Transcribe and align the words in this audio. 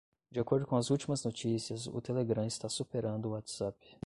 De 0.31 0.39
acordo 0.39 0.65
com 0.65 0.75
as 0.75 0.89
últimas 0.89 1.23
notícias, 1.23 1.85
o 1.85 2.01
Telegram 2.01 2.43
está 2.43 2.67
superando 2.67 3.27
o 3.27 3.31
WhatsApp 3.33 3.99